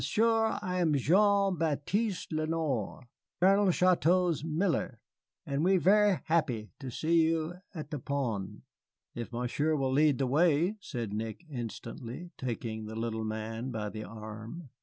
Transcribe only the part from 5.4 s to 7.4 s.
and we ver' happy to see